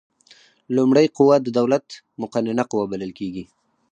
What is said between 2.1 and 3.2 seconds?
مقننه قوه بلل